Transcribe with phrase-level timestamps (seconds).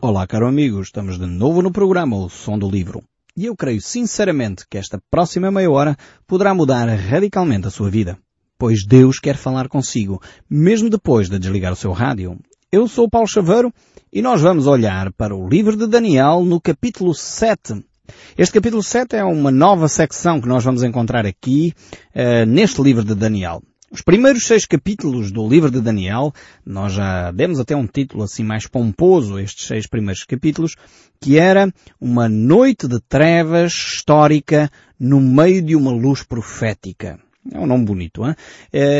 [0.00, 3.02] Olá, caro amigo, estamos de novo no programa O Som do Livro.
[3.36, 8.16] E eu creio sinceramente que esta próxima meia hora poderá mudar radicalmente a sua vida.
[8.56, 12.38] Pois Deus quer falar consigo, mesmo depois de desligar o seu rádio.
[12.70, 13.74] Eu sou o Paulo Chaveiro
[14.12, 17.84] e nós vamos olhar para o livro de Daniel no capítulo 7.
[18.38, 21.74] Este capítulo 7 é uma nova secção que nós vamos encontrar aqui,
[22.14, 23.60] uh, neste livro de Daniel.
[23.90, 26.30] Os primeiros seis capítulos do livro de Daniel,
[26.64, 30.76] nós já demos até um título assim mais pomposo estes seis primeiros capítulos,
[31.18, 34.70] que era uma noite de trevas histórica
[35.00, 37.18] no meio de uma luz profética.
[37.50, 38.34] É um nome bonito, hein?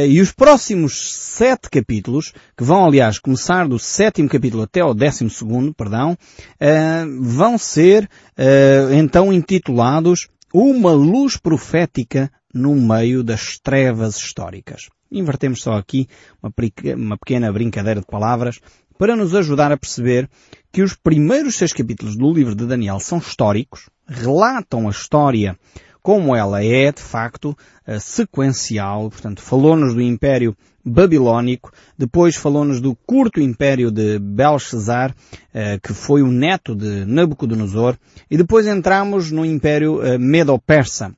[0.09, 5.29] E os próximos sete capítulos, que vão aliás começar do sétimo capítulo até ao décimo
[5.29, 6.17] segundo, perdão,
[6.59, 14.89] eh, vão ser eh, então intitulados Uma Luz Profética no meio das trevas históricas.
[15.11, 16.09] Invertemos só aqui
[16.43, 18.61] uma, pequena brincadeira de palavras
[18.99, 20.29] para nos ajudar a perceber
[20.73, 25.59] que os primeiros seis capítulos do livro de Daniel são históricos, relatam a história
[26.03, 27.57] como ela é, de facto,
[28.01, 35.15] sequencial, portanto, falou-nos do Império Babilónico, depois falou-nos do curto Império de Belshazzar,
[35.53, 37.97] eh, que foi o neto de Nabucodonosor,
[38.31, 41.15] e depois entramos no Império eh, Medo-Persa,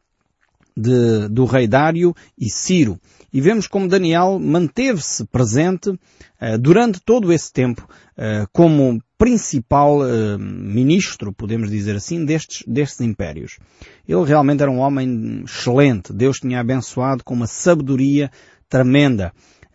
[0.76, 2.98] de, do rei Dário e Ciro.
[3.32, 7.86] E vemos como Daniel manteve-se presente uh, durante todo esse tempo
[8.18, 13.58] uh, como principal uh, ministro, podemos dizer assim, destes, destes impérios.
[14.08, 16.12] Ele realmente era um homem excelente.
[16.12, 18.30] Deus tinha abençoado com uma sabedoria
[18.68, 19.32] tremenda.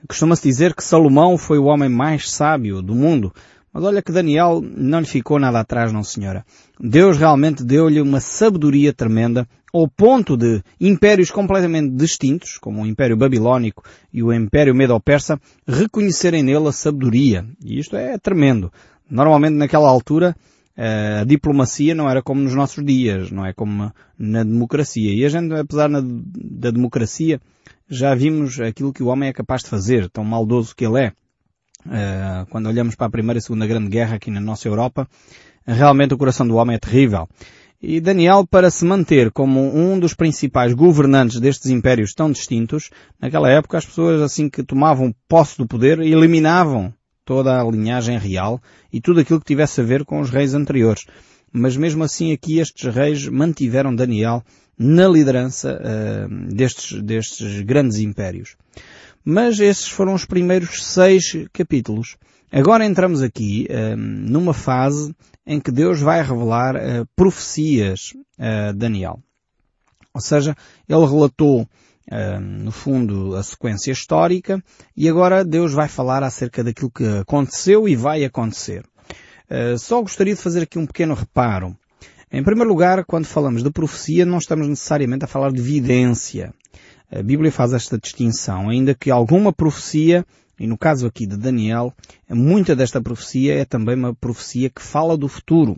[0.08, 3.34] Costuma-se dizer que Salomão foi o homem mais sábio do mundo.
[3.76, 6.45] Mas olha que Daniel não lhe ficou nada atrás, não senhora.
[6.80, 13.17] Deus realmente deu-lhe uma sabedoria tremenda ao ponto de impérios completamente distintos, como o Império
[13.17, 17.45] Babilónico e o Império Medo-Persa, reconhecerem nele a sabedoria.
[17.62, 18.72] E isto é tremendo.
[19.12, 20.34] Normalmente naquela altura
[20.78, 25.14] eh, a diplomacia não era como nos nossos dias, não é como na democracia.
[25.14, 27.42] E a gente, apesar da democracia,
[27.89, 31.24] já vimos aquilo que o homem é capaz de fazer, tão maldoso que ele é.
[31.90, 35.08] Eh, quando olhamos para a Primeira e Segunda Grande Guerra aqui na nossa Europa,
[35.66, 37.28] realmente o coração do homem é terrível.
[37.82, 42.90] E Daniel, para se manter como um dos principais governantes destes impérios tão distintos,
[43.22, 48.62] naquela época as pessoas assim que tomavam posse do poder eliminavam toda a linhagem real
[48.92, 51.06] e tudo aquilo que tivesse a ver com os reis anteriores.
[51.52, 54.44] Mas mesmo assim aqui estes reis mantiveram Daniel
[54.78, 58.56] na liderança uh, destes, destes grandes impérios.
[59.25, 62.15] Mas esses foram os primeiros seis capítulos.
[62.52, 65.15] Agora entramos aqui uh, numa fase
[65.47, 69.19] em que Deus vai revelar uh, profecias a Daniel.
[70.13, 70.55] Ou seja,
[70.87, 74.63] ele relatou, uh, no fundo, a sequência histórica
[74.95, 78.86] e agora Deus vai falar acerca daquilo que aconteceu e vai acontecer.
[79.49, 81.75] Uh, só gostaria de fazer aqui um pequeno reparo.
[82.31, 86.53] Em primeiro lugar, quando falamos de profecia, não estamos necessariamente a falar de vidência.
[87.17, 90.26] A Bíblia faz esta distinção, ainda que alguma profecia
[90.59, 91.93] e no caso aqui de Daniel,
[92.30, 95.77] muita desta profecia é também uma profecia que fala do futuro.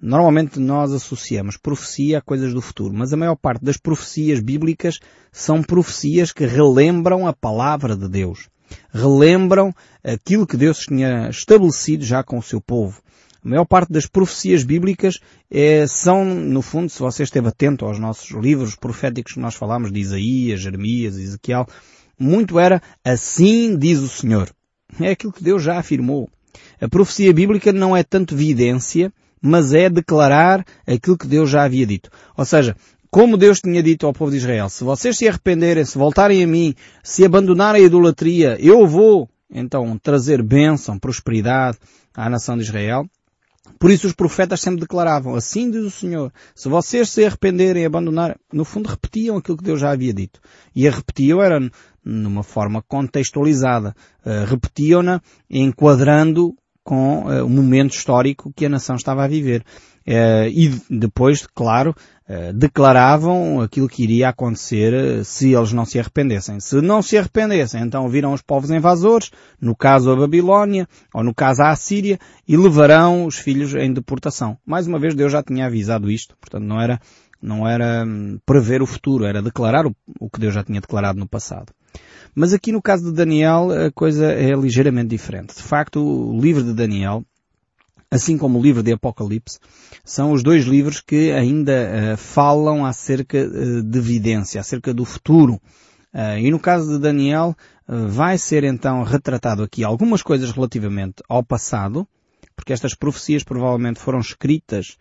[0.00, 5.00] Normalmente nós associamos profecia a coisas do futuro, mas a maior parte das profecias bíblicas
[5.32, 8.48] são profecias que relembram a palavra de Deus.
[8.92, 9.72] Relembram
[10.02, 13.00] aquilo que Deus tinha estabelecido já com o seu povo.
[13.44, 17.98] A maior parte das profecias bíblicas é, são, no fundo, se você esteve atento aos
[17.98, 21.66] nossos livros proféticos que nós falamos de Isaías, Jeremias, Ezequiel,
[22.18, 24.50] muito era assim diz o Senhor.
[24.98, 26.30] É aquilo que Deus já afirmou.
[26.80, 29.12] A profecia bíblica não é tanto vidência,
[29.42, 32.08] mas é declarar aquilo que Deus já havia dito.
[32.36, 32.74] Ou seja,
[33.10, 36.46] como Deus tinha dito ao povo de Israel, se vocês se arrependerem, se voltarem a
[36.46, 41.76] mim, se abandonarem a idolatria, eu vou então trazer bênção, prosperidade
[42.14, 43.06] à nação de Israel.
[43.78, 47.86] Por isso os profetas sempre declaravam, assim diz o Senhor, se vocês se arrependerem e
[47.86, 50.40] abandonarem, no fundo repetiam aquilo que Deus já havia dito.
[50.74, 51.58] E a repetiam era
[52.04, 53.94] numa forma contextualizada.
[54.24, 56.54] Uh, repetiam-na enquadrando
[56.84, 59.64] com uh, o momento histórico que a nação estava a viver.
[60.06, 61.94] Uh, e depois, claro,
[62.54, 66.58] declaravam aquilo que iria acontecer se eles não se arrependessem.
[66.58, 71.34] Se não se arrependessem, então viram os povos invasores, no caso a Babilónia, ou no
[71.34, 74.56] caso a Assíria, e levarão os filhos em deportação.
[74.64, 76.98] Mais uma vez, Deus já tinha avisado isto, portanto não era,
[77.42, 81.18] não era hum, prever o futuro, era declarar o, o que Deus já tinha declarado
[81.18, 81.74] no passado.
[82.34, 85.54] Mas aqui no caso de Daniel a coisa é ligeiramente diferente.
[85.54, 87.24] De facto, o livro de Daniel,
[88.10, 89.58] assim como o livro de Apocalipse,
[90.04, 91.72] são os dois livros que ainda
[92.14, 95.54] uh, falam acerca uh, de evidência, acerca do futuro.
[96.12, 101.44] Uh, e no caso de Daniel, vai ser então retratado aqui algumas coisas relativamente ao
[101.44, 102.08] passado,
[102.56, 104.96] porque estas profecias provavelmente foram escritas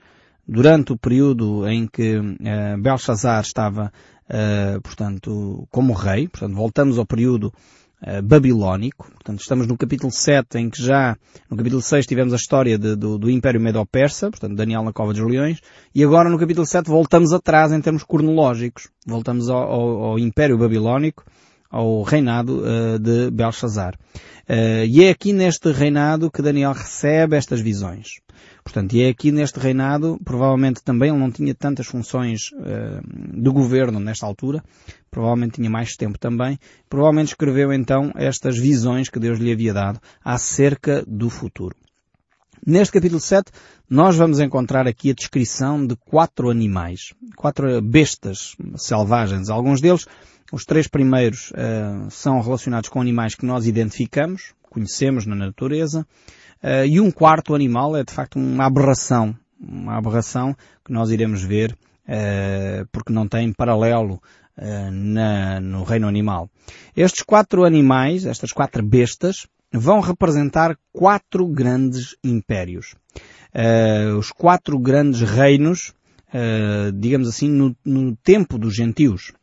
[0.48, 3.92] durante o período em que uh, Belshazzar estava,
[4.30, 6.28] uh, portanto, como rei.
[6.28, 7.54] Portanto, voltamos ao período
[8.02, 9.10] uh, babilónico.
[9.12, 11.18] Portanto, estamos no capítulo 7 em que já,
[11.50, 15.14] no capítulo 6 tivemos a história de, do, do Império Medo-Persa, portanto, Daniel na Cova
[15.14, 15.60] dos Leões,
[15.94, 18.90] e agora no capítulo 7 voltamos atrás em termos cronológicos.
[19.06, 21.24] Voltamos ao, ao, ao Império Babilónico,
[21.70, 22.64] ao reinado
[23.00, 23.98] de Belshazzar.
[24.48, 28.20] E é aqui neste reinado que Daniel recebe estas visões.
[28.64, 33.50] Portanto, e é aqui neste reinado, provavelmente também ele não tinha tantas funções uh, de
[33.50, 34.64] governo nesta altura,
[35.12, 36.58] provavelmente tinha mais tempo também,
[36.90, 41.76] provavelmente escreveu então estas visões que Deus lhe havia dado acerca do futuro.
[42.66, 43.52] Neste capítulo 7,
[43.90, 49.50] nós vamos encontrar aqui a descrição de quatro animais, quatro bestas selvagens.
[49.50, 50.06] Alguns deles,
[50.52, 56.06] os três primeiros, uh, são relacionados com animais que nós identificamos, conhecemos na natureza.
[56.64, 60.56] Uh, e um quarto animal é de facto uma aberração, uma aberração
[60.86, 64.22] que nós iremos ver uh, porque não tem paralelo
[64.56, 66.48] na, no reino animal.
[66.96, 72.94] Estes quatro animais, estas quatro bestas, vão representar quatro grandes impérios.
[74.16, 75.92] os quatro grandes reinos,
[76.94, 79.34] digamos assim, no, no tempo dos gentios.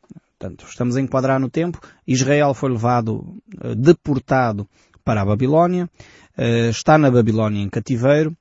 [0.41, 1.79] Portanto, estamos a enquadrar no tempo.
[2.07, 3.37] Israel foi levado,
[3.77, 4.67] deportado
[5.05, 5.87] para a Babilónia.
[6.35, 8.35] Eh, está na Babilónia em cativeiro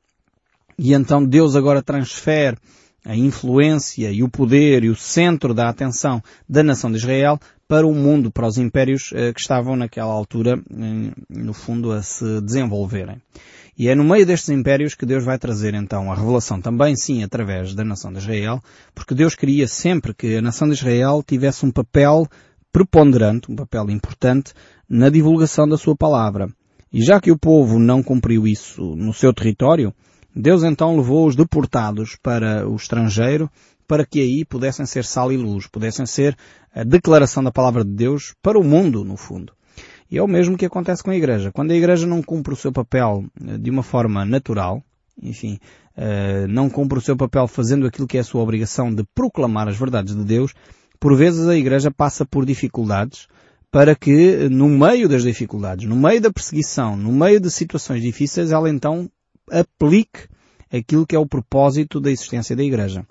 [0.78, 2.58] e então Deus agora transfere
[3.06, 7.86] a influência e o poder e o centro da atenção da nação de Israel para
[7.86, 10.60] o mundo, para os impérios eh, que estavam naquela altura,
[11.30, 13.22] no fundo, a se desenvolverem.
[13.78, 17.24] E é no meio destes impérios que Deus vai trazer então a revelação também, sim,
[17.24, 18.60] através da nação de Israel,
[18.94, 22.28] porque Deus queria sempre que a nação de Israel tivesse um papel
[22.74, 24.52] preponderante, um papel importante
[24.90, 26.50] na divulgação da sua palavra.
[26.92, 29.94] E já que o povo não cumpriu isso no seu território,
[30.36, 33.50] Deus então levou os deportados para o estrangeiro
[33.88, 36.38] para que aí pudessem ser sal e luz, pudessem ser
[36.74, 39.52] a declaração da palavra de Deus para o mundo, no fundo.
[40.12, 41.52] E é o mesmo que acontece com a Igreja.
[41.52, 44.84] Quando a Igreja não cumpre o seu papel eh, de uma forma natural,
[45.22, 45.60] enfim,
[45.98, 49.68] eh, não cumpre o seu papel fazendo aquilo que é a sua obrigação de proclamar
[49.68, 50.54] as verdades de Deus,
[51.00, 53.28] por vezes a Igreja passa por dificuldades,
[53.72, 58.52] para que, no meio das dificuldades, no meio da perseguição, no meio de situações difíceis,
[58.52, 59.10] ela então
[59.52, 60.28] aplique
[60.72, 63.06] aquilo que é o propósito da existência da Igreja.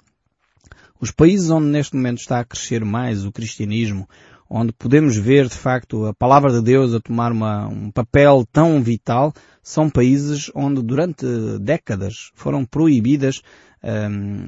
[1.00, 4.08] Os países onde neste momento está a crescer mais o cristianismo,
[4.50, 8.82] onde podemos ver de facto a palavra de Deus a tomar uma, um papel tão
[8.82, 9.32] vital,
[9.68, 11.26] são países onde durante
[11.60, 13.42] décadas foram proibidas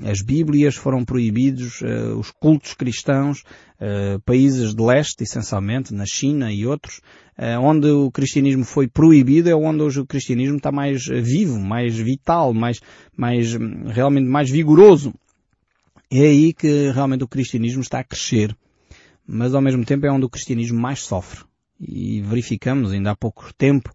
[0.05, 3.43] as Bíblias foram proibidos, uh, os cultos cristãos,
[3.81, 7.01] uh, países de leste, essencialmente, na China e outros,
[7.39, 11.97] uh, onde o cristianismo foi proibido é onde hoje o cristianismo está mais vivo, mais
[11.97, 12.81] vital, mais,
[13.17, 13.55] mais,
[13.87, 15.15] realmente mais vigoroso.
[16.11, 18.57] É aí que realmente o cristianismo está a crescer.
[19.25, 21.45] Mas ao mesmo tempo é onde o cristianismo mais sofre.
[21.81, 23.91] E verificamos ainda há pouco tempo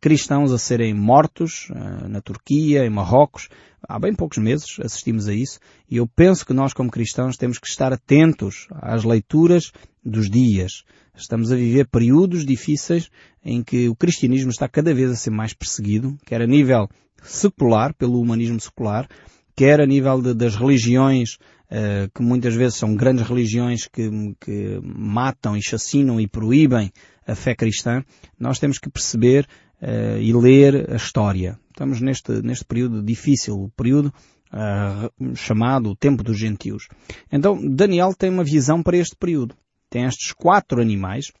[0.00, 1.68] cristãos a serem mortos
[2.08, 3.48] na Turquia, em Marrocos,
[3.86, 5.58] há bem poucos meses assistimos a isso
[5.90, 9.72] e eu penso que nós como cristãos temos que estar atentos às leituras
[10.04, 10.84] dos dias.
[11.16, 13.10] Estamos a viver períodos difíceis
[13.44, 16.88] em que o cristianismo está cada vez a ser mais perseguido, quer a nível
[17.22, 19.08] secular, pelo humanismo secular,
[19.54, 21.34] quer a nível de, das religiões,
[21.70, 24.10] uh, que muitas vezes são grandes religiões que,
[24.40, 26.92] que matam e chacinam e proíbem
[27.26, 28.04] a fé cristã,
[28.38, 29.46] nós temos que perceber
[29.82, 31.58] uh, e ler a história.
[31.70, 34.12] Estamos neste, neste período difícil, o período
[34.52, 36.88] uh, chamado o tempo dos gentios.
[37.30, 39.54] Então, Daniel tem uma visão para este período.
[39.90, 41.32] Tem estes quatro animais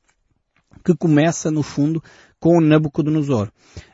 [0.84, 2.02] que começa, no fundo,
[2.38, 3.50] com Nabucodonosor.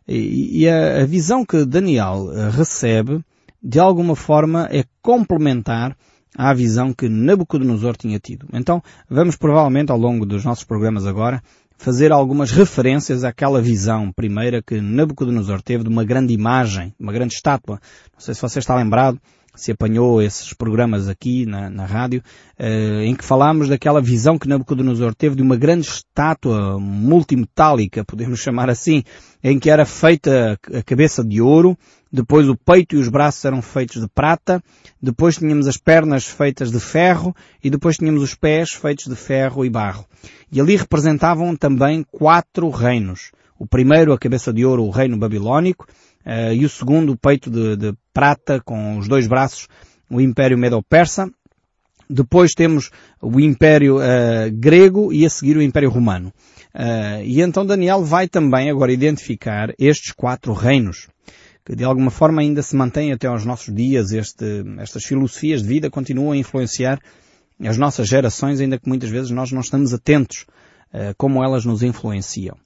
[0.06, 3.24] E, e a, a visão que Daniel uh, recebe,
[3.62, 5.96] de alguma forma, é complementar
[6.36, 8.46] à visão que Nabucodonosor tinha tido.
[8.52, 11.42] Então, vamos provavelmente ao longo dos nossos programas agora
[11.82, 17.34] fazer algumas referências àquela visão primeira que Nabucodonosor teve de uma grande imagem, uma grande
[17.34, 17.80] estátua.
[18.12, 19.20] Não sei se você está lembrado,
[19.54, 22.22] se apanhou esses programas aqui na, na rádio,
[22.58, 28.40] eh, em que falámos daquela visão que Nabucodonosor teve de uma grande estátua multimetálica, podemos
[28.40, 29.02] chamar assim,
[29.42, 31.76] em que era feita a cabeça de ouro,
[32.10, 34.62] depois o peito e os braços eram feitos de prata,
[35.00, 39.64] depois tínhamos as pernas feitas de ferro e depois tínhamos os pés feitos de ferro
[39.64, 40.04] e barro.
[40.50, 43.32] E ali representavam também quatro reinos.
[43.58, 45.86] O primeiro, a cabeça de ouro, o reino babilónico,
[46.26, 49.68] uh, e o segundo, o peito de, de, prata com os dois braços,
[50.10, 51.30] o Império Medo-Persa.
[52.08, 56.32] Depois temos o Império uh, Grego e a seguir o Império Romano.
[56.74, 61.08] Uh, e então Daniel vai também agora identificar estes quatro reinos
[61.64, 64.12] que de alguma forma ainda se mantém até aos nossos dias.
[64.12, 67.00] Este, estas filosofias de vida continuam a influenciar
[67.60, 70.46] as nossas gerações, ainda que muitas vezes nós não estamos atentos
[70.92, 72.56] uh, como elas nos influenciam.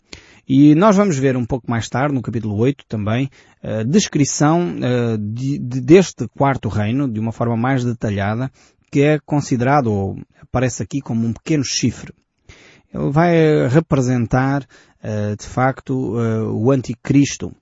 [0.49, 3.29] E nós vamos ver um pouco mais tarde, no capítulo 8 também,
[3.63, 4.77] a descrição
[5.19, 8.51] de, de, deste quarto reino, de uma forma mais detalhada,
[8.91, 12.13] que é considerado, ou aparece aqui como um pequeno chifre.
[12.95, 14.65] Ele vai representar,
[15.37, 16.15] de facto,
[16.55, 17.53] o anticristo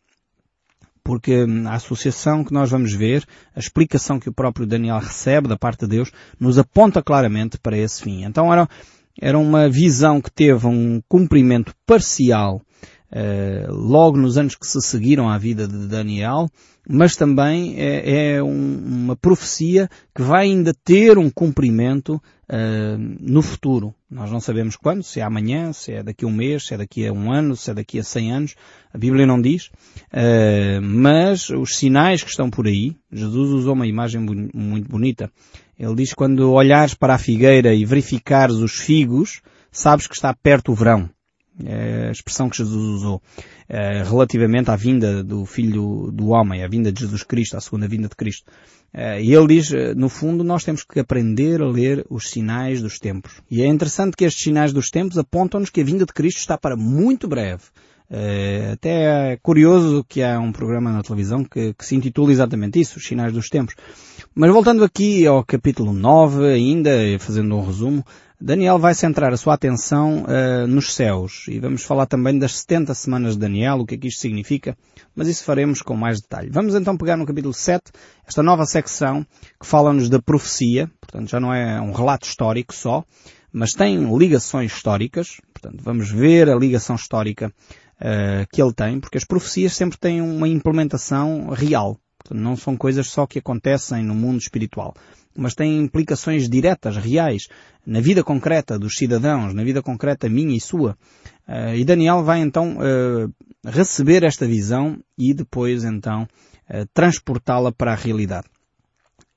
[1.04, 5.56] porque a associação que nós vamos ver, a explicação que o próprio Daniel recebe da
[5.56, 6.10] parte de Deus,
[6.40, 8.24] nos aponta claramente para esse fim.
[8.24, 8.66] Então era,
[9.20, 12.62] era uma visão que teve um cumprimento parcial
[13.68, 16.49] logo nos anos que se seguiram à vida de Daniel,
[16.88, 23.40] mas também é, é um, uma profecia que vai ainda ter um cumprimento uh, no
[23.40, 23.94] futuro.
[24.11, 26.76] Nós não sabemos quando, se é amanhã, se é daqui a um mês, se é
[26.76, 28.54] daqui a um ano, se é daqui a cem anos.
[28.92, 29.66] A Bíblia não diz.
[30.12, 35.30] Uh, mas os sinais que estão por aí, Jesus usou uma imagem muito bonita.
[35.78, 39.40] Ele diz quando olhares para a figueira e verificares os figos,
[39.73, 41.11] sabes que está perto o verão.
[41.62, 43.23] É a expressão que Jesus usou
[43.68, 47.87] é, relativamente à vinda do Filho do Homem, à vinda de Jesus Cristo, à segunda
[47.87, 48.50] vinda de Cristo.
[48.92, 52.99] É, e ele diz, no fundo, nós temos que aprender a ler os sinais dos
[52.99, 53.40] tempos.
[53.50, 56.58] E é interessante que estes sinais dos tempos apontam-nos que a vinda de Cristo está
[56.58, 57.62] para muito breve.
[58.73, 62.99] Até é curioso que há um programa na televisão que, que, se intitula exatamente isso,
[62.99, 63.75] os sinais dos tempos.
[64.34, 68.04] Mas voltando aqui ao capítulo 9 ainda, fazendo um resumo,
[68.40, 71.46] Daniel vai centrar a sua atenção uh, nos céus.
[71.48, 74.76] E vamos falar também das 70 semanas de Daniel, o que é que isto significa,
[75.14, 76.50] mas isso faremos com mais detalhe.
[76.50, 77.92] Vamos então pegar no capítulo 7,
[78.26, 79.24] esta nova secção
[79.58, 83.04] que fala-nos da profecia, portanto já não é um relato histórico só,
[83.52, 87.52] mas tem ligações históricas, portanto vamos ver a ligação histórica
[88.00, 91.98] uh, que ele tem, porque as profecias sempre têm uma implementação real,
[92.32, 94.94] não são coisas só que acontecem no mundo espiritual
[95.36, 97.48] mas tem implicações diretas, reais,
[97.86, 100.96] na vida concreta dos cidadãos, na vida concreta minha e sua.
[101.46, 103.32] Uh, e Daniel vai então uh,
[103.64, 108.46] receber esta visão e depois então uh, transportá-la para a realidade.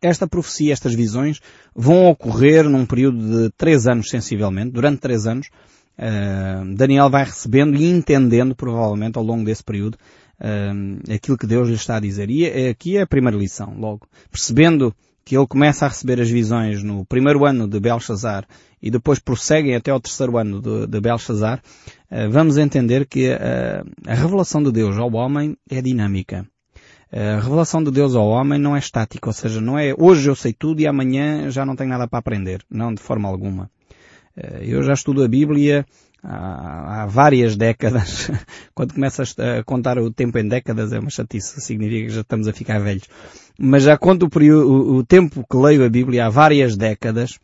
[0.02, 1.42] Esta profecia, estas visões,
[1.76, 5.50] vão ocorrer num período de três anos sensivelmente, durante três anos.
[6.76, 9.98] Daniel vai recebendo e entendendo, provavelmente, ao longo desse período,
[11.14, 12.30] aquilo que Deus lhe está a dizer.
[12.30, 14.08] E aqui é a primeira lição, logo.
[14.32, 14.94] Percebendo
[15.28, 18.48] que ele começa a receber as visões no primeiro ano de Belshazzar
[18.82, 21.62] e depois prosseguem até ao terceiro ano de, de Belshazzar,
[22.10, 26.48] eh, vamos entender que a, eh, a revelação de Deus ao homem é dinâmica.
[27.12, 30.36] A revelação de Deus ao homem não é estática, ou seja, não é hoje eu
[30.36, 32.62] sei tudo e amanhã já não tenho nada para aprender.
[32.70, 33.70] Não, de forma alguma.
[34.62, 35.86] Eu já estudo a Bíblia
[36.28, 38.30] há, várias décadas.
[38.76, 42.48] Quando começas a contar o tempo em décadas é uma chatice, significa que já estamos
[42.48, 43.08] a ficar velhos.
[43.58, 47.40] Mas já conto o, período, o, o tempo que leio a Bíblia há várias décadas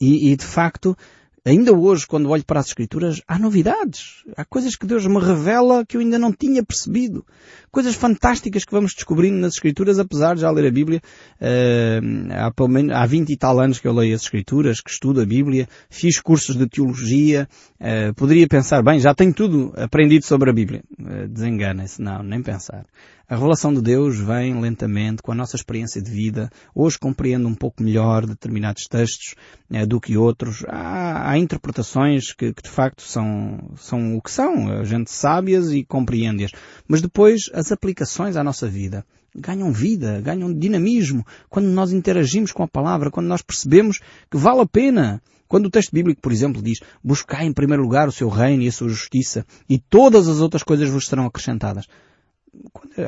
[0.00, 0.96] e, e de facto
[1.44, 4.22] Ainda hoje, quando olho para as Escrituras, há novidades.
[4.36, 7.26] Há coisas que Deus me revela que eu ainda não tinha percebido.
[7.68, 11.00] Coisas fantásticas que vamos descobrindo nas Escrituras, apesar de já ler a Bíblia.
[11.40, 14.90] Uh, há, pelo menos, há 20 e tal anos que eu leio as Escrituras, que
[14.90, 17.48] estudo a Bíblia, fiz cursos de teologia.
[17.80, 20.84] Uh, poderia pensar, bem, já tenho tudo aprendido sobre a Bíblia.
[20.96, 22.00] Uh, Desenganem-se.
[22.00, 22.86] Não, nem pensar.
[23.32, 26.50] A revelação de Deus vem lentamente com a nossa experiência de vida.
[26.74, 29.34] Hoje compreendo um pouco melhor determinados textos
[29.72, 30.62] eh, do que outros.
[30.68, 34.70] Há, há interpretações que, que, de facto são, são o que são.
[34.70, 36.50] A gente sabe-as e compreende-as.
[36.86, 39.02] Mas depois as aplicações à nossa vida
[39.34, 43.98] ganham vida, ganham dinamismo quando nós interagimos com a palavra, quando nós percebemos
[44.30, 45.22] que vale a pena.
[45.48, 48.68] Quando o texto bíblico, por exemplo, diz, buscai em primeiro lugar o seu reino e
[48.68, 51.86] a sua justiça e todas as outras coisas vos serão acrescentadas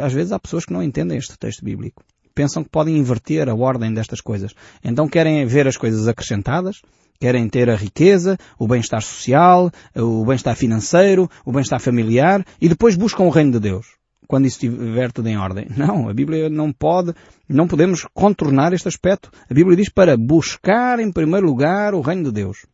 [0.00, 2.02] às vezes há pessoas que não entendem este texto bíblico.
[2.34, 4.52] Pensam que podem inverter a ordem destas coisas.
[4.82, 6.80] Então querem ver as coisas acrescentadas,
[7.20, 12.96] querem ter a riqueza, o bem-estar social, o bem-estar financeiro, o bem-estar familiar e depois
[12.96, 13.86] buscam o reino de Deus.
[14.26, 15.66] Quando isso estiver tudo em ordem.
[15.76, 17.12] Não, a Bíblia não pode,
[17.46, 19.30] não podemos contornar este aspecto.
[19.48, 22.66] A Bíblia diz para buscar em primeiro lugar o reino de Deus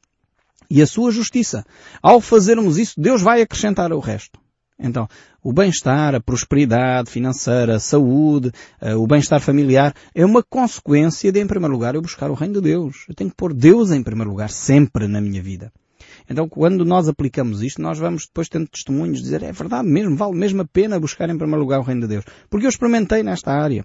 [0.71, 1.65] e a sua justiça.
[2.01, 4.39] Ao fazermos isso, Deus vai acrescentar o resto.
[4.79, 5.07] Então,
[5.43, 11.41] o bem-estar, a prosperidade financeira, a saúde, eh, o bem-estar familiar é uma consequência de,
[11.41, 13.05] em primeiro lugar, eu buscar o reino de Deus.
[13.09, 15.73] Eu tenho que pôr Deus em primeiro lugar sempre na minha vida.
[16.29, 20.37] Então, quando nós aplicamos isto, nós vamos depois tendo testemunhos, dizer, é verdade mesmo, vale
[20.37, 22.25] mesmo a pena buscar em primeiro lugar o reino de Deus.
[22.49, 23.85] Porque eu experimentei nesta área.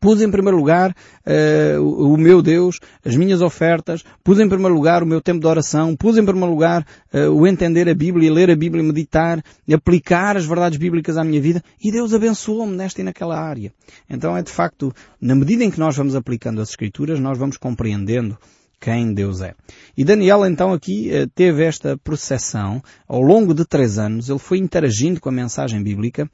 [0.00, 4.74] Pus em primeiro lugar uh, o, o, meu Deus, as minhas ofertas, pus em primeiro
[4.74, 8.32] lugar o meu tempo de oração, pus em primeiro lugar uh, o entender a Bíblia,
[8.32, 13.00] ler a Bíblia, meditar, aplicar as verdades bíblicas à minha vida e Deus abençoou-me nesta
[13.00, 13.72] e naquela área.
[14.08, 17.56] Então é de facto, na medida em que nós vamos aplicando as Escrituras, nós vamos
[17.56, 18.36] compreendendo
[18.80, 19.54] quem Deus é.
[19.96, 24.58] E Daniel então aqui eh, teve esta processão ao longo de três anos, ele foi
[24.58, 26.28] interagindo com a mensagem bíblica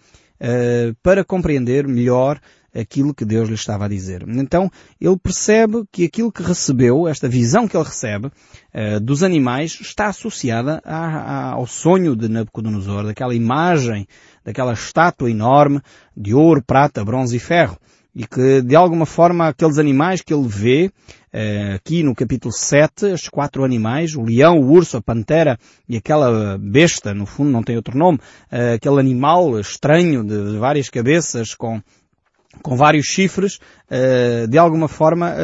[1.03, 2.41] para compreender melhor
[2.75, 4.25] aquilo que Deus lhe estava a dizer.
[4.27, 9.79] Então, ele percebe que aquilo que recebeu, esta visão que ele recebe uh, dos animais,
[9.81, 14.07] está associada a, a, ao sonho de Nabucodonosor, daquela imagem,
[14.45, 15.81] daquela estátua enorme
[16.17, 17.77] de ouro, prata, bronze e ferro.
[18.15, 20.91] E que, de alguma forma, aqueles animais que ele vê,
[21.33, 25.97] uh, aqui no capítulo 7, estes quatro animais, o leão, o urso, a pantera e
[25.97, 30.91] aquela besta, no fundo não tem outro nome, uh, aquele animal estranho de, de várias
[30.91, 31.81] cabeças com
[32.63, 35.35] com vários chifres, eh, de alguma forma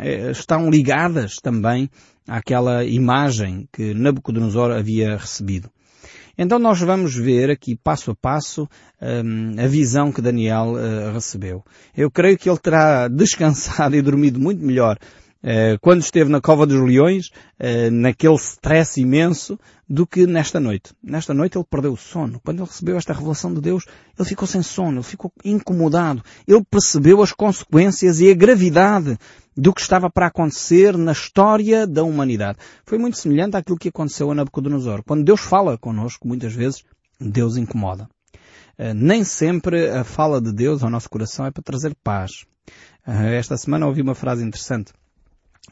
[0.00, 1.90] eh, estão ligadas também
[2.26, 5.70] àquela imagem que Nabucodonosor havia recebido.
[6.38, 8.66] Então nós vamos ver aqui passo a passo
[8.98, 11.62] a visão que Daniel eh, recebeu.
[11.94, 15.29] Eu creio que ele terá descansado e dormido muito melhor eh,
[15.80, 20.92] quando esteve na Cova dos Leões, eh, naquele stress imenso, do que nesta noite.
[21.02, 22.40] Nesta noite ele perdeu o sono.
[22.44, 23.86] Quando ele recebeu esta revelação de Deus,
[24.18, 26.22] ele ficou sem sono, ele ficou incomodado.
[26.46, 29.18] Ele percebeu as consequências e a gravidade
[29.56, 32.58] do que estava para acontecer na história da humanidade.
[32.84, 35.02] Foi muito semelhante àquilo que aconteceu a Nabucodonosor.
[35.02, 36.84] Quando Deus fala connosco, muitas vezes,
[37.18, 38.08] Deus incomoda.
[38.78, 42.44] Eh, nem sempre a fala de Deus ao nosso coração é para trazer paz.
[43.04, 44.92] Esta semana ouvi uma frase interessante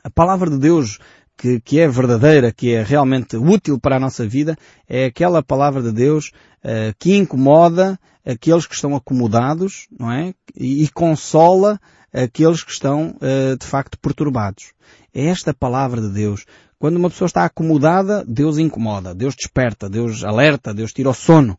[0.02, 0.98] a palavra de Deus
[1.36, 4.56] que, que, é verdadeira, que é realmente útil para a nossa vida,
[4.88, 6.32] é aquela palavra de Deus
[6.64, 10.34] uh, que incomoda aqueles que estão acomodados, não é?
[10.56, 11.80] E, e consola
[12.12, 14.72] aqueles que estão uh, de facto perturbados.
[15.14, 16.44] É esta palavra de Deus.
[16.78, 21.58] Quando uma pessoa está acomodada, Deus incomoda, Deus desperta, Deus alerta, Deus tira o sono.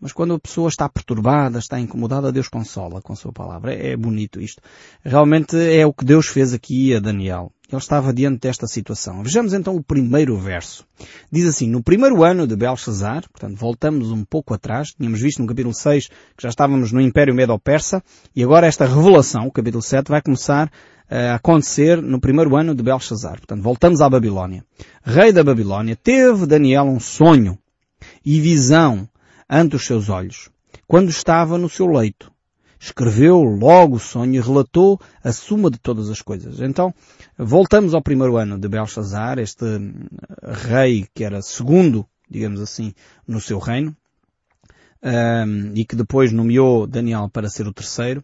[0.00, 3.74] Mas quando a pessoa está perturbada, está incomodada, Deus consola com a sua palavra.
[3.74, 4.60] É, é bonito isto.
[5.04, 7.50] Realmente é o que Deus fez aqui a Daniel.
[7.68, 9.22] Ele estava diante desta situação.
[9.24, 10.86] Vejamos então o primeiro verso.
[11.32, 15.48] Diz assim, no primeiro ano de Belshazzar, portanto voltamos um pouco atrás, tínhamos visto no
[15.48, 18.02] capítulo 6 que já estávamos no Império Medo-Persa,
[18.36, 20.70] e agora esta revelação, o capítulo 7, vai começar
[21.10, 23.38] a acontecer no primeiro ano de Belshazzar.
[23.38, 24.64] Portanto, voltamos à Babilónia.
[25.02, 27.58] Rei da Babilónia, teve Daniel um sonho
[28.24, 29.08] e visão
[29.48, 30.50] ante os seus olhos,
[30.86, 32.32] quando estava no seu leito.
[32.78, 36.60] Escreveu logo o sonho e relatou a suma de todas as coisas.
[36.60, 36.94] Então,
[37.38, 39.64] voltamos ao primeiro ano de Belshazzar, este
[40.68, 42.92] rei que era segundo, digamos assim,
[43.26, 43.96] no seu reino,
[45.02, 48.22] um, e que depois nomeou Daniel para ser o terceiro.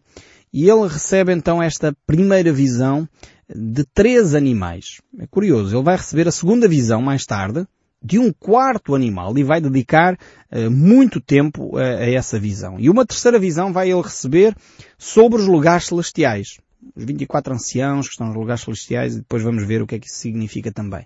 [0.51, 3.09] E ele recebe então esta primeira visão
[3.49, 5.01] de três animais.
[5.17, 7.65] É curioso, ele vai receber a segunda visão mais tarde,
[8.03, 10.15] de um quarto animal e vai dedicar
[10.51, 12.79] uh, muito tempo uh, a essa visão.
[12.79, 14.55] E uma terceira visão vai ele receber
[14.97, 16.57] sobre os lugares celestiais.
[16.95, 19.99] Os 24 anciãos que estão nos lugares celestiais e depois vamos ver o que é
[19.99, 21.05] que isso significa também.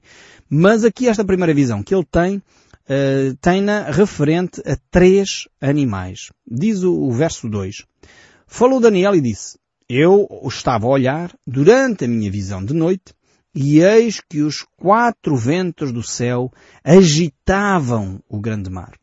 [0.49, 6.31] Mas aqui esta primeira visão que ele tem, uh, tem-na referente a três animais.
[6.49, 7.86] Diz o, o verso 2.
[8.47, 13.13] Falou Daniel e disse, eu estava a olhar durante a minha visão de noite
[13.53, 16.51] e eis que os quatro ventos do céu
[16.83, 18.93] agitavam o grande mar.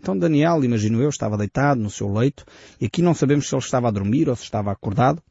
[0.00, 2.44] Então Daniel, imagino eu, estava deitado no seu leito,
[2.80, 5.22] e aqui não sabemos se ele estava a dormir ou se estava acordado.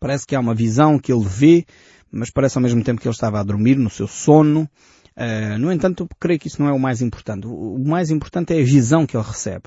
[0.00, 1.64] Parece que há uma visão que ele vê,
[2.10, 4.68] mas parece ao mesmo tempo que ele estava a dormir no seu sono.
[5.16, 7.46] Uh, no entanto, eu creio que isso não é o mais importante.
[7.46, 9.64] O mais importante é a visão que ele recebe.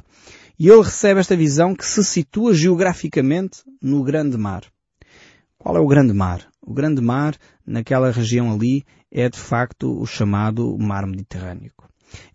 [0.57, 4.63] E ele recebe esta visão que se situa geograficamente no grande mar.
[5.57, 6.50] Qual é o grande mar?
[6.62, 11.71] O grande mar, naquela região ali, é de facto o chamado mar Mediterrâneo.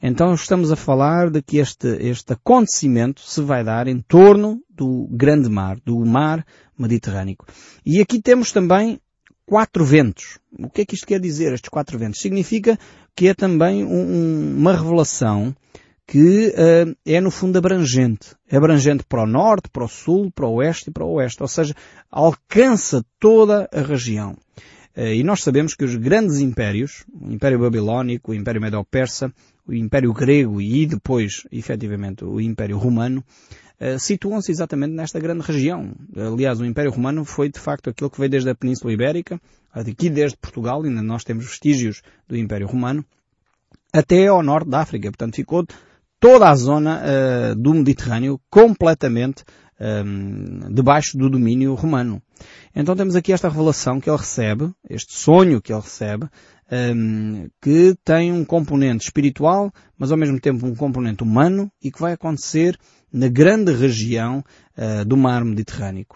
[0.03, 5.07] Então estamos a falar de que este, este acontecimento se vai dar em torno do
[5.11, 6.45] grande mar, do mar
[6.79, 7.37] Mediterrâneo.
[7.85, 9.01] E aqui temos também
[9.45, 10.39] quatro ventos.
[10.59, 12.21] O que é que isto quer dizer, estes quatro ventos?
[12.21, 12.79] Significa
[13.15, 15.55] que é também um, uma revelação
[16.07, 18.37] que uh, é no fundo abrangente.
[18.49, 21.43] É abrangente para o norte, para o sul, para o oeste e para o oeste.
[21.43, 21.75] Ou seja,
[22.11, 24.37] alcança toda a região.
[24.97, 29.33] Uh, e nós sabemos que os grandes impérios, o Império Babilónico, o Império Medo-Persa,
[29.67, 33.25] o Império Grego e depois, efetivamente, o Império Romano,
[33.81, 35.93] uh, situam-se exatamente nesta grande região.
[36.17, 39.41] Aliás, o Império Romano foi de facto aquilo que veio desde a Península Ibérica,
[39.73, 43.05] aqui desde Portugal, ainda nós temos vestígios do Império Romano,
[43.93, 45.11] até ao norte da África.
[45.11, 45.67] Portanto, ficou
[46.21, 49.45] toda a zona uh, do Mediterrâneo completamente
[49.81, 52.23] um, debaixo do domínio romano.
[52.75, 56.29] Então temos aqui esta revelação que ele recebe, este sonho que ele recebe,
[56.71, 62.01] um, que tem um componente espiritual, mas ao mesmo tempo um componente humano e que
[62.01, 62.79] vai acontecer
[63.13, 64.45] na grande região
[64.77, 66.07] uh, do mar Mediterrâneo.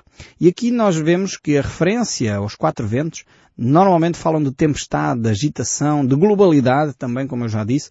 [0.40, 3.24] E aqui nós vemos que a referência aos quatro ventos
[3.56, 7.90] normalmente falam de tempestade, de agitação, de globalidade também, como eu já disse,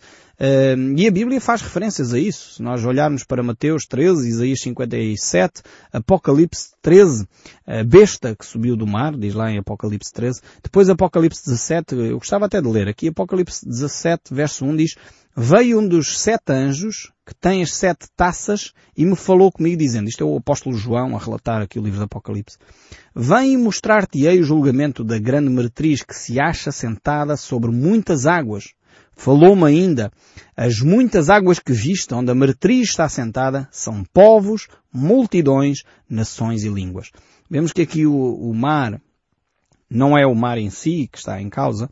[0.96, 2.56] e a Bíblia faz referências a isso.
[2.56, 7.28] Se nós olharmos para Mateus 13, Isaías 57, Apocalipse 13,
[7.68, 12.18] a besta que subiu do mar, diz lá em Apocalipse 13, depois Apocalipse 17, eu
[12.18, 14.96] gostava até de ler, aqui Apocalipse 17, verso 1 diz,
[15.36, 20.10] Veio um dos sete anjos, que tem as sete taças, e me falou comigo dizendo,
[20.10, 22.58] isto é o apóstolo João a relatar aqui o livro do Apocalipse,
[23.16, 28.74] Vem mostrar-te-ei o julgamento da grande meretriz que se acha sentada sobre muitas águas.
[29.20, 30.14] Falou-me ainda,
[30.56, 36.70] as muitas águas que viste onde a meretriz está sentada são povos, multidões, nações e
[36.70, 37.12] línguas.
[37.52, 39.02] Vemos que aqui o, o mar
[39.90, 41.90] não é o mar em si que está em causa,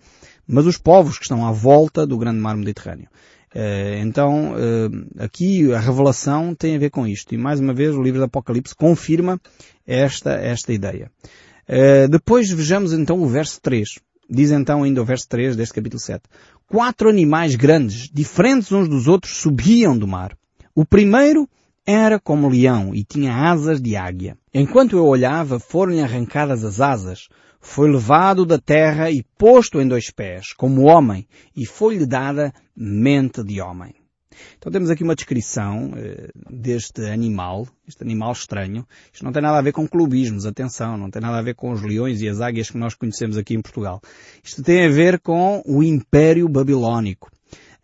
[0.47, 3.09] mas os povos que estão à volta do grande mar Mediterrâneo.
[3.53, 7.35] Eh, então, eh, aqui a revelação tem a ver com isto.
[7.35, 9.37] E mais uma vez o livro do Apocalipse confirma
[9.85, 11.11] esta, esta ideia.
[11.67, 13.99] Eh, depois vejamos então o verso 3.
[14.29, 16.23] Diz então ainda o verso 3 deste capítulo 7.
[16.69, 20.37] Quatro animais grandes, diferentes uns dos outros, subiam do mar.
[20.75, 21.47] O primeiro
[21.85, 24.37] era como leão e tinha asas de águia.
[24.53, 27.29] Enquanto eu olhava, foram-lhe arrancadas as asas.
[27.61, 31.25] Foi levado da terra e posto em dois pés, como homem,
[31.55, 33.95] e foi-lhe dada mente de homem.
[34.57, 38.85] Então temos aqui uma descrição eh, deste animal, este animal estranho.
[39.13, 41.71] Isto não tem nada a ver com clubismos, atenção, não tem nada a ver com
[41.71, 44.01] os leões e as águias que nós conhecemos aqui em Portugal.
[44.43, 47.29] Isto tem a ver com o Império Babilónico.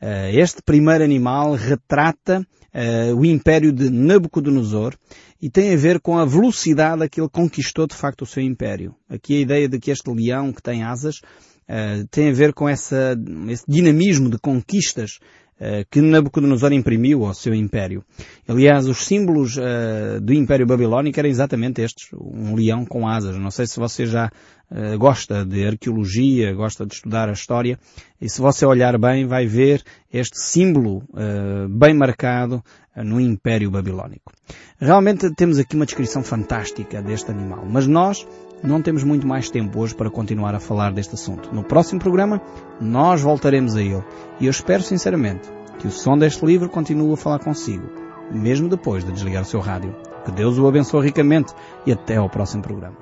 [0.02, 4.96] Eh, este primeiro animal retrata uh, o império de Nabucodonosor
[5.42, 8.44] e tem a ver com a velocidade a que ele conquistou de facto o seu
[8.44, 8.96] império.
[9.08, 12.68] Aqui a ideia de que este leão que tem asas uh, tem a ver com
[12.68, 13.16] essa,
[13.50, 15.43] esse dinamismo de conquistas uh,
[15.89, 18.04] que Nabucodonosor imprimiu ao seu império.
[18.48, 23.38] Aliás, os símbolos uh, do Império Babilónico eram exatamente estes, um leão com asas.
[23.38, 24.30] Não sei se você já
[24.70, 27.80] uh, gosta de arqueologia, gosta de estudar a história,
[28.20, 32.63] e se você olhar bem vai ver este símbolo uh, bem marcado
[32.96, 34.32] no Império Babilónico.
[34.80, 38.28] Realmente temos aqui uma descrição fantástica deste animal, mas nós
[38.63, 41.54] não temos muito mais tempo hoje para continuar a falar deste assunto.
[41.54, 42.41] No próximo programa,
[42.80, 44.04] nós voltaremos a ele.
[44.39, 45.49] E eu espero sinceramente
[45.80, 47.89] que o som deste livro continue a falar consigo,
[48.32, 49.93] mesmo depois de desligar o seu rádio.
[50.23, 51.54] Que Deus o abençoe ricamente
[51.86, 52.95] e até ao próximo programa.